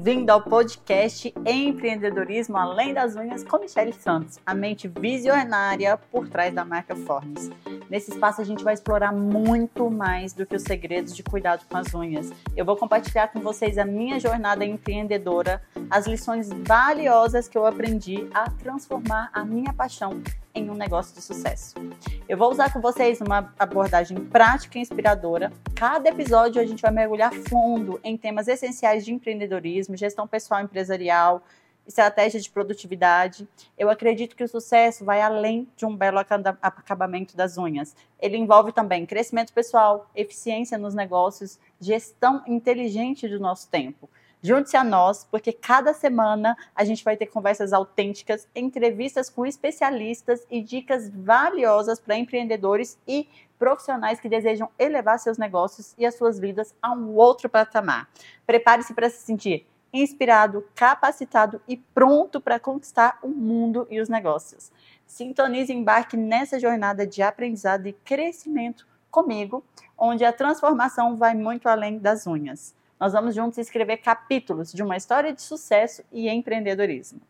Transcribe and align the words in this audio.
Bem-vindo 0.00 0.32
ao 0.32 0.40
podcast 0.40 1.30
Empreendedorismo 1.44 2.56
Além 2.56 2.94
das 2.94 3.16
Unhas 3.16 3.44
com 3.44 3.58
Michelle 3.58 3.92
Santos, 3.92 4.38
a 4.46 4.54
mente 4.54 4.88
visionária 4.88 5.98
por 6.10 6.26
trás 6.26 6.54
da 6.54 6.64
marca 6.64 6.96
Fornes. 6.96 7.50
Nesse 7.90 8.10
espaço 8.10 8.40
a 8.40 8.44
gente 8.44 8.64
vai 8.64 8.72
explorar 8.72 9.12
muito 9.12 9.90
mais 9.90 10.32
do 10.32 10.46
que 10.46 10.56
os 10.56 10.62
segredos 10.62 11.14
de 11.14 11.22
cuidado 11.22 11.66
com 11.68 11.76
as 11.76 11.92
unhas. 11.92 12.32
Eu 12.56 12.64
vou 12.64 12.78
compartilhar 12.78 13.28
com 13.28 13.40
vocês 13.40 13.76
a 13.76 13.84
minha 13.84 14.18
jornada 14.18 14.64
empreendedora, 14.64 15.62
as 15.90 16.06
lições 16.06 16.48
valiosas 16.48 17.46
que 17.46 17.58
eu 17.58 17.66
aprendi 17.66 18.26
a 18.32 18.48
transformar 18.50 19.28
a 19.34 19.44
minha 19.44 19.74
paixão 19.74 20.22
em 20.54 20.68
um 20.70 20.74
negócio 20.74 21.14
de 21.14 21.22
sucesso. 21.22 21.74
Eu 22.28 22.36
vou 22.36 22.50
usar 22.50 22.72
com 22.72 22.80
vocês 22.80 23.20
uma 23.20 23.52
abordagem 23.58 24.18
prática 24.26 24.78
e 24.78 24.82
inspiradora. 24.82 25.52
Cada 25.74 26.08
episódio 26.08 26.60
a 26.60 26.66
gente 26.66 26.82
vai 26.82 26.90
mergulhar 26.90 27.32
fundo 27.32 28.00
em 28.02 28.16
temas 28.16 28.48
essenciais 28.48 29.04
de 29.04 29.12
empreendedorismo, 29.12 29.96
gestão 29.96 30.26
pessoal 30.26 30.60
empresarial, 30.60 31.42
estratégia 31.86 32.40
de 32.40 32.50
produtividade. 32.50 33.48
Eu 33.76 33.90
acredito 33.90 34.36
que 34.36 34.44
o 34.44 34.48
sucesso 34.48 35.04
vai 35.04 35.20
além 35.20 35.68
de 35.76 35.84
um 35.84 35.94
belo 35.94 36.18
acabamento 36.18 37.36
das 37.36 37.58
unhas. 37.58 37.94
Ele 38.20 38.36
envolve 38.36 38.72
também 38.72 39.04
crescimento 39.04 39.52
pessoal, 39.52 40.08
eficiência 40.14 40.78
nos 40.78 40.94
negócios, 40.94 41.58
gestão 41.80 42.42
inteligente 42.46 43.28
do 43.28 43.40
nosso 43.40 43.68
tempo. 43.68 44.08
Junte-se 44.42 44.76
a 44.76 44.82
nós, 44.82 45.26
porque 45.30 45.52
cada 45.52 45.92
semana 45.92 46.56
a 46.74 46.82
gente 46.82 47.04
vai 47.04 47.16
ter 47.16 47.26
conversas 47.26 47.72
autênticas, 47.72 48.48
entrevistas 48.54 49.28
com 49.28 49.44
especialistas 49.44 50.46
e 50.50 50.62
dicas 50.62 51.10
valiosas 51.10 52.00
para 52.00 52.16
empreendedores 52.16 52.98
e 53.06 53.28
profissionais 53.58 54.18
que 54.18 54.28
desejam 54.28 54.70
elevar 54.78 55.18
seus 55.18 55.36
negócios 55.36 55.94
e 55.98 56.06
as 56.06 56.14
suas 56.14 56.38
vidas 56.38 56.74
a 56.80 56.92
um 56.92 57.14
outro 57.14 57.50
patamar. 57.50 58.08
Prepare-se 58.46 58.94
para 58.94 59.10
se 59.10 59.18
sentir 59.18 59.66
inspirado, 59.92 60.66
capacitado 60.74 61.60
e 61.68 61.76
pronto 61.76 62.40
para 62.40 62.60
conquistar 62.60 63.18
o 63.22 63.28
mundo 63.28 63.86
e 63.90 64.00
os 64.00 64.08
negócios. 64.08 64.70
Sintonize 65.06 65.72
e 65.72 65.76
embarque 65.76 66.16
nessa 66.16 66.58
jornada 66.58 67.06
de 67.06 67.20
aprendizado 67.22 67.86
e 67.86 67.92
crescimento 67.92 68.86
comigo, 69.10 69.64
onde 69.98 70.24
a 70.24 70.32
transformação 70.32 71.16
vai 71.16 71.34
muito 71.34 71.68
além 71.68 71.98
das 71.98 72.26
unhas. 72.26 72.74
Nós 73.00 73.14
vamos 73.14 73.34
juntos 73.34 73.56
escrever 73.56 73.96
capítulos 73.96 74.70
de 74.70 74.82
uma 74.82 74.94
história 74.94 75.32
de 75.32 75.40
sucesso 75.40 76.04
e 76.12 76.28
empreendedorismo. 76.28 77.18